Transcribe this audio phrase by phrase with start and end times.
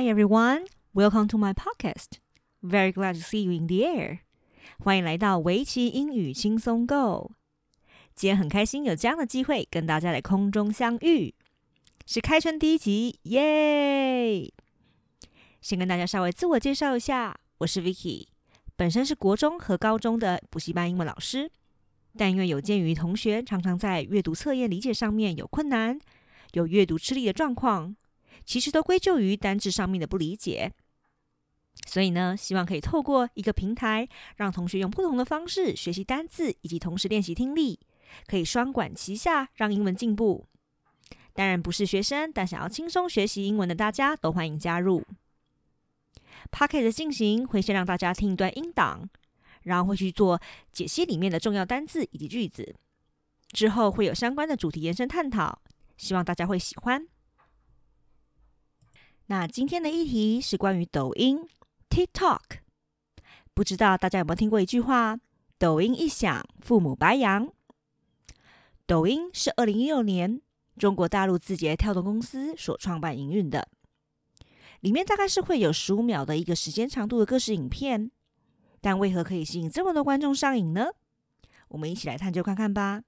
[0.00, 2.20] Hi everyone, welcome to my podcast.
[2.62, 4.20] Very glad to see you in the air.
[4.78, 7.32] 欢迎来到围棋英语轻松 Go。
[8.14, 11.34] 今天很开心有这样的机会跟大家在空中相遇，
[12.06, 14.50] 是开春第一集，耶！
[15.60, 18.28] 先跟大家稍微自我介绍一下，我是 Vicky，
[18.76, 21.50] 本身是国中和高中的补习班英文老师，
[22.16, 26.00] 但因为有鉴于同学常常在阅读测验理解上面有困难，
[26.54, 27.94] 有阅读吃力的状况。
[28.44, 30.72] 其实都归咎于单字上面的不理解，
[31.86, 37.78] 所以呢，希望可以透过一个平台，让同学用不同的方式学习单字，以及同时练习听力，
[38.26, 40.46] 可以双管齐下，让英文进步。
[41.32, 45.04] 当然，不是学生，但想要轻松学习英文的大家都欢迎加入。
[46.50, 49.08] Podcast 的进行会先让大家听一段音档，
[49.62, 50.40] 然后会去做
[50.72, 52.74] 解析里面的重要单字以及句子，
[53.48, 55.62] 之后会有相关的主题延伸探讨，
[55.96, 57.06] 希望大家会喜欢。
[59.30, 61.46] 那今天的议题是关于抖音
[61.88, 62.40] TikTok，
[63.54, 65.20] 不知道大家有没有听过一句话
[65.56, 67.48] ：“抖音一响，父母白养。”
[68.86, 70.42] 抖音是二零一六年
[70.76, 73.68] 中国大陆字节跳动公司所创办营运的，
[74.80, 78.10] 里面大概是会有十五秒的一个时间长度的各式影片，
[78.80, 80.88] 但为何可以吸引这么多观众上瘾呢？
[81.68, 83.04] 我们一起来探究看看吧。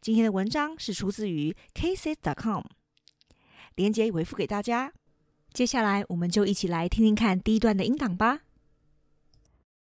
[0.00, 2.64] 今天的文章是出自于 Cases.com，
[3.76, 4.92] 链接已回复给大家。
[5.57, 8.41] 接下来，我们就一起来听听看第一段的音档吧。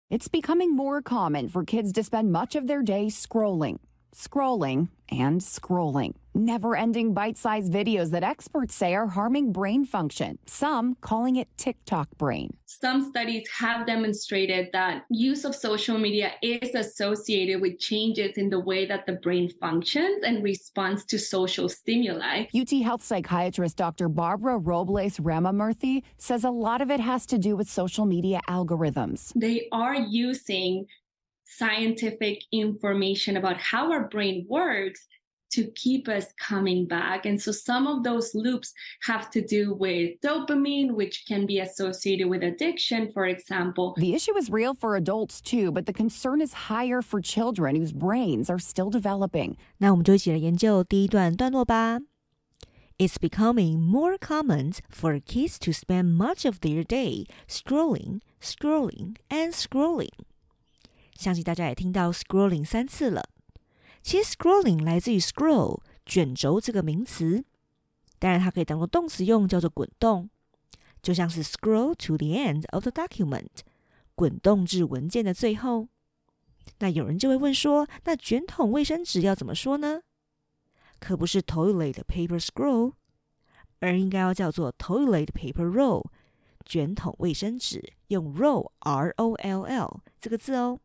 [0.10, 3.78] It's becoming more common for kids to spend much of their day scrolling,
[4.15, 6.15] scrolling, and scrolling.
[6.35, 12.57] Never-ending bite-sized videos that experts say are harming brain function, some calling it TikTok brain.
[12.67, 18.61] Some studies have demonstrated that use of social media is associated with changes in the
[18.61, 22.45] way that the brain functions and responds to social stimuli.
[22.55, 24.09] UT Health psychiatrist Dr.
[24.09, 29.33] Barbara Robles Ramamurthy says a lot of it has to do with social media algorithms.
[29.35, 30.87] They are using
[31.48, 35.08] scientific information about how our brain works
[35.54, 37.28] to keep us coming back.
[37.28, 42.28] And so some of those loops have to do with dopamine, which can be associated
[42.28, 43.94] with addiction, for example.
[43.98, 47.94] The issue is real for adults too, but the concern is higher for children whose
[47.94, 49.56] brains are still developing.
[49.78, 52.00] 那我们就一起来研究第一段段落吧。
[52.98, 60.14] It's becoming more common for kids to spend much of their day scrolling, scrolling, and scrolling.
[61.19, 63.29] 相信大家也听到 scrolling 三次了。
[64.03, 67.45] 其实 scrolling 来自于 scroll 卷轴这个名词，
[68.21, 70.31] 当然它可以当做动词用，叫做滚动，
[71.03, 73.49] 就像是 scroll to the end of the document，
[74.15, 75.89] 滚动至文件的最后。
[76.79, 80.03] 那有人就会问说，那卷筒卫生纸要怎么说呢？
[81.01, 82.93] 可不是 toilet paper scroll，
[83.81, 86.07] 而应该要叫做 toilet paper roll，
[86.65, 90.79] 卷筒卫生纸用 roll r o l l 这个字哦。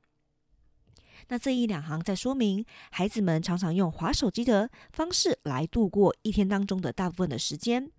[1.27, 7.91] 那这一两行在说明，孩子们常常用滑手机的方式来度过一天当中的大部分的时间。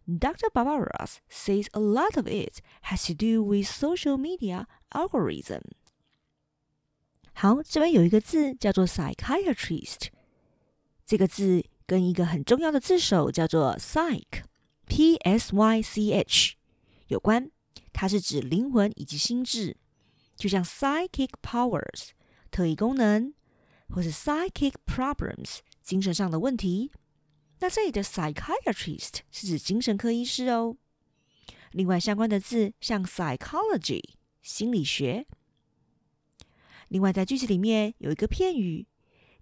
[0.07, 0.49] Dr.
[0.53, 5.61] Barbaras says a lot of it has to do with social media algorithm.
[7.33, 10.07] 好，这边有一个字叫做 psychiatrist，
[11.05, 16.55] 这个字跟一个很重要的字首叫做 psych，p s y c h
[17.07, 17.49] 有关，
[17.93, 19.77] 它是指灵魂以及心智，
[20.35, 22.09] 就像 psychic powers
[22.49, 23.33] 特异功能，
[23.89, 26.91] 或是 psychic problems 精神上的问题。
[27.60, 30.76] 那这里的 psychiatrist 是指精神科医师哦。
[31.72, 34.02] 另外相关的字像 psychology
[34.42, 35.26] 心理学。
[36.88, 38.86] 另外在句子里面有一个片语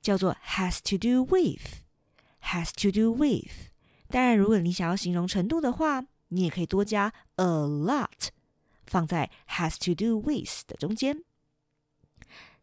[0.00, 3.70] 叫做 has to do with，has to do with。
[4.08, 8.28] 当然，如果你想要形容程度的话，你也可以多加 a lot，
[8.84, 11.22] 放在 has to do with 的中间，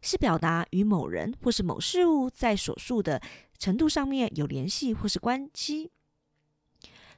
[0.00, 3.20] 是表达与某人或是某事物在所述的
[3.62, 5.92] 程度上面有联系或是关系。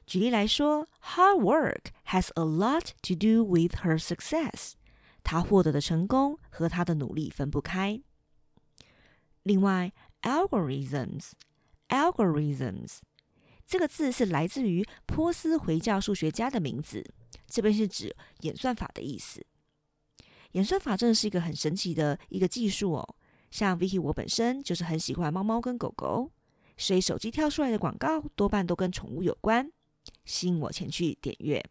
[0.05, 4.73] 举例来说，Hard work has a lot to do with her success。
[5.23, 7.99] 她获得的成功和她的努力分不开。
[9.41, 12.99] 另外，algorithms，algorithms
[13.65, 17.03] 这个字是来自于波斯回教数学家的名字，
[17.47, 19.43] 这边是指演算法的意思。
[20.51, 23.15] 演算法真的是一个很神奇的一个技术哦。
[23.49, 26.29] 像 Vicky 我本身就是很喜欢猫猫跟狗狗，
[26.77, 29.71] 所以手机跳出来的广告多半都跟宠物有关。
[30.23, 31.63] 吸引我前去点阅。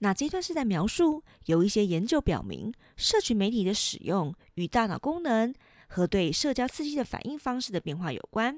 [0.00, 5.54] 那这段是在描述有一些研究表明，社群媒体的使用与大脑功能
[5.86, 8.56] 和对社交刺激的反应方式的变化有关。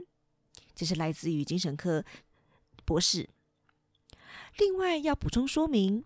[0.75, 2.05] 这是来自于精神科
[2.87, 3.29] 博士。
[4.59, 6.05] 另外要补充说明，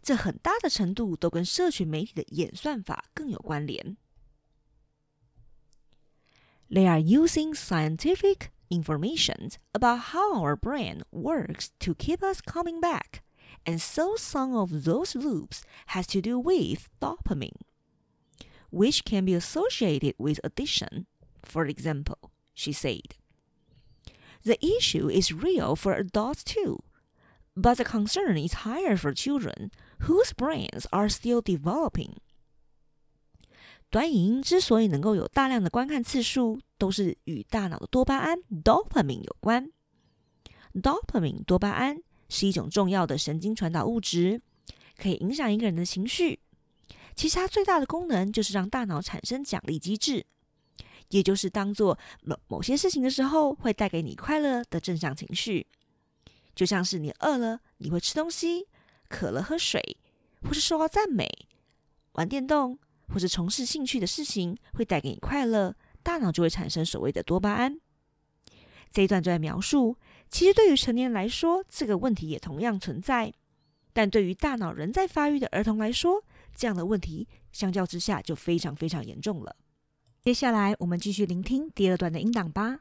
[0.00, 3.96] 这很大的程度都跟社群媒体的演算法更有关联。
[6.74, 13.22] They are using scientific information about how our brain works to keep us coming back,
[13.64, 15.62] and so some of those loops
[15.94, 17.62] has to do with dopamine,
[18.72, 21.06] which can be associated with addiction.
[21.44, 23.14] For example, she said,
[24.42, 26.82] The issue is real for adults too,
[27.56, 29.70] but the concern is higher for children
[30.00, 32.16] whose brains are still developing.
[33.94, 39.70] 短影音之所以能够有大量的观看次数，都是与大脑的多巴胺 （dopamine） 有关。
[40.74, 44.42] dopamine 多巴胺是一种重要的神经传导物质，
[44.96, 46.40] 可以影响一个人的情绪。
[47.14, 50.26] 其实它最大的功能就是让大脑产生奖励机制，
[51.10, 55.68] 也就是当做某某些事情的时候，会带给你快乐的正向情绪。
[56.56, 58.66] 就像是你饿了，你会吃东西；
[59.08, 59.96] 渴了喝水，
[60.42, 61.28] 或是受到赞美、
[62.14, 62.76] 玩电动。
[63.08, 67.78] 或是从事兴趣的事情会带给你快乐，大脑就会产生所谓的多巴胺。
[68.90, 69.96] 这一段就在描述，
[70.30, 73.32] 其实对于成年人来说，这个问题也同样存在；
[73.92, 76.24] 但对于大脑仍在发育的儿童来说，
[76.54, 79.56] 这样的问题相较之下就非常非常严重了。
[80.22, 82.78] 接下来，我们继续聆听第二段的音档吧。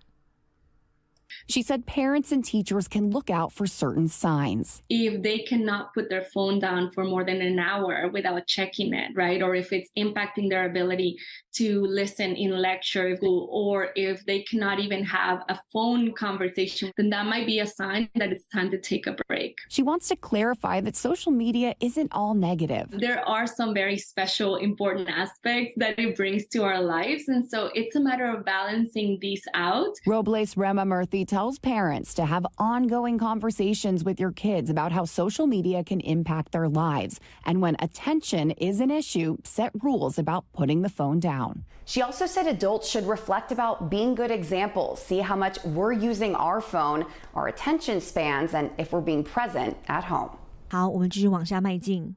[1.48, 4.82] She said parents and teachers can look out for certain signs.
[4.90, 9.12] If they cannot put their phone down for more than an hour without checking it,
[9.16, 9.42] right?
[9.42, 11.18] Or if it's impacting their ability
[11.56, 17.26] to listen in lecture, or if they cannot even have a phone conversation, then that
[17.26, 19.58] might be a sign that it's time to take a break.
[19.70, 22.88] She wants to clarify that social media isn't all negative.
[22.92, 27.28] There are some very special, important aspects that it brings to our lives.
[27.28, 29.94] And so it's a matter of balancing these out.
[30.06, 35.47] Robles Rema Murthy tells parents to have ongoing conversations with your kids about how social
[35.47, 37.21] media can impact their lives.
[37.45, 41.65] And when attention is an issue, set rules about putting the phone down.
[41.85, 46.35] She also said adults should reflect about being good examples, see how much we're using
[46.35, 50.37] our phone, our attention spans, and if we're being present at home.
[50.71, 52.17] 好，我们继续往下迈进。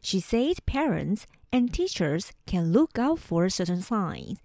[0.00, 4.38] She said parents and teachers can look out for certain signs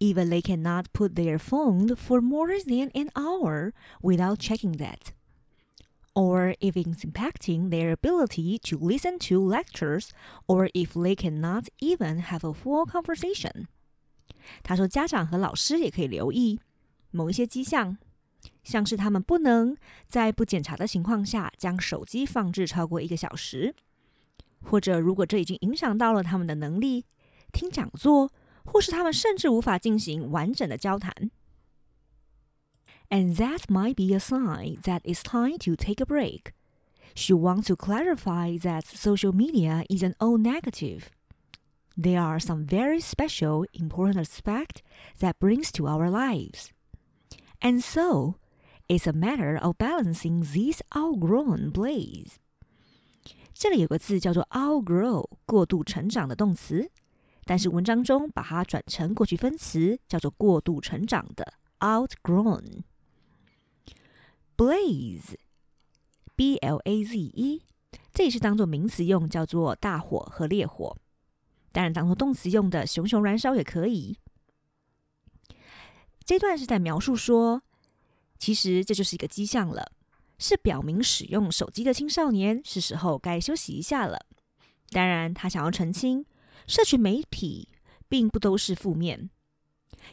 [0.00, 3.72] even they cannot put their phone for more than an hour
[4.02, 5.12] without checking that.
[6.14, 10.10] Or if it's impacting their ability to listen to lectures,
[10.46, 13.66] or if they cannot even have a full conversation.
[14.62, 16.60] 他说，家长和老师也可以留意
[17.10, 17.96] 某一些迹象，
[18.62, 19.76] 像是他们不能
[20.08, 23.74] 在不检查的情况下将手机放置超过一个小时，
[24.62, 27.04] 或者如果这已经影响到了他们的能力
[27.52, 28.30] 听讲座。
[28.68, 31.30] 或是他们甚至无法进行完整的交谈。
[33.08, 36.52] And that might be a sign that it's time to take a break.
[37.14, 41.10] She wants to clarify that social media isn't all negative.
[41.96, 44.82] There are some very special, important aspects
[45.20, 46.70] that brings to our lives.
[47.60, 48.36] And so,
[48.88, 52.38] it's a matter of balancing these outgrown blades.
[53.52, 56.90] 这里有个字叫做 outgrow，过度成长的动词。
[57.49, 62.83] 但是文章中把它转成过去分词，叫做过度成长的 outgrown。
[64.55, 67.63] blaze，b l a z e，
[68.13, 70.95] 这里是当做名词用，叫做大火和烈火。
[71.71, 74.19] 当然，当做动词用的熊熊燃烧也可以。
[76.23, 77.63] 这段是在描述说，
[78.37, 79.91] 其实这就是一个迹象了，
[80.37, 84.27] 是表明使用手机的青少年是时候该休息一下了。
[84.91, 86.23] 当然，他想要澄清，
[86.69, 87.67] 社群媒体
[88.07, 89.31] 并不都是负面，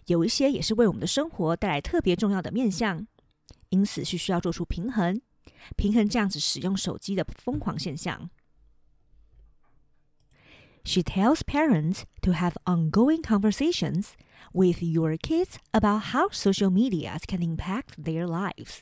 [0.06, 3.06] 有一些也是为我们的生活带来特别重要的面向，
[3.68, 5.20] 因此是需要做出平衡，
[5.76, 8.30] 平衡这样子使用手机的疯狂现象。
[10.82, 14.12] She tells parents to have ongoing conversations
[14.54, 18.78] with your kids about how social media can impact their lives.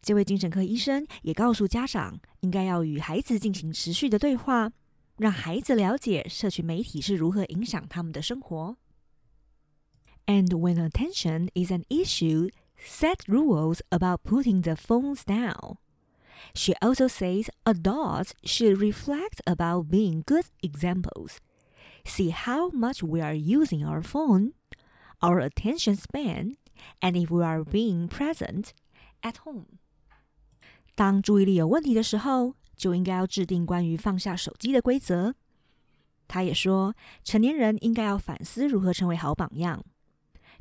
[0.00, 4.70] 这位精神科医生也告诉家长，应该要与孩子进行持续的对话，
[5.19, 8.77] 让孩子了解社群媒体是如何影响他们的生活。
[10.25, 15.77] And when attention is an issue, set rules about putting the phones down.
[16.53, 21.37] She also says adults should reflect about being good examples.
[22.05, 24.53] See how much we are using our phone,
[25.21, 26.57] our attention span,
[27.01, 28.69] and if we are being present
[29.23, 29.79] at home.
[30.95, 35.34] 当注意力有问题的时候， 就应该要制定关于放下手机的规则。
[36.26, 39.84] 他也说，成年人应该要反思如何成为好榜样，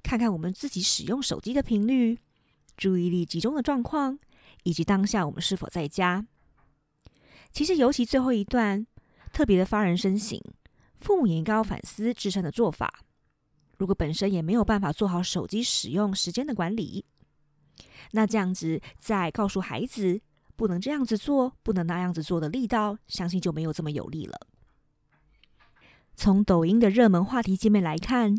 [0.04, 2.20] 看看我们自己使用手机的频率、
[2.76, 4.20] 注意力集中的状况，
[4.64, 6.26] 以及当下我们是否在家。
[7.54, 8.86] 其实，尤其最后一段
[9.32, 10.38] 特别的发人深省，
[10.98, 13.06] 父母也应该要反思自身的做法。
[13.78, 17.06] 如果本身也没有办法做好手机使用时间的管理，
[18.12, 20.20] 那这样子再告诉孩子
[20.60, 24.38] 不能这样子做，不能那样子做的力道，相信就没有这么有力了。
[26.18, 28.36] 从抖音的热门话题界面来看，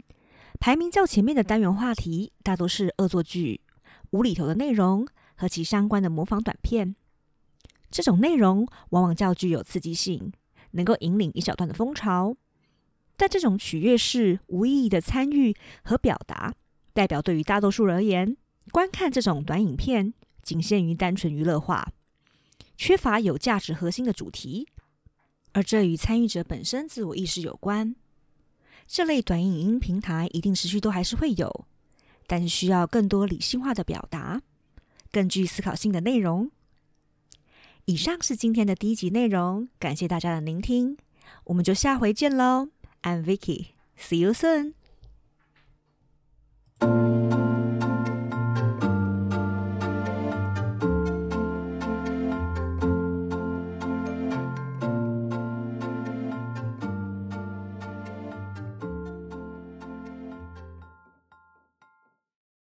[0.59, 3.63] 排名较前面的单元话题大多是恶作剧、
[4.11, 6.95] 无厘头的内容和其相关的模仿短片。
[7.91, 10.31] 这种内容往往较具有刺激性，
[10.73, 12.37] 能够引领一小段的风潮。
[13.17, 16.53] 但这种取悦式、无意义的参与和表达，
[16.93, 18.37] 代表对于大多数人而言，
[18.73, 20.13] 观看这种短影片
[20.43, 21.91] 仅限于单纯娱乐化，
[22.81, 24.67] 缺乏有价值核心的主题，
[25.53, 27.95] 而这与参与者本身自我意识有关。
[28.87, 31.67] 这类短影音平台一定持续都还是会有，
[32.27, 34.41] 但是需要更多理性化的表达，
[35.13, 36.51] 更具思考性的内容。
[37.85, 40.97] 以上是今天的第一集内容，感谢大家的聆听，
[41.45, 42.71] 我们就下回见喽。
[43.03, 44.73] I'm Vicky，see you soon.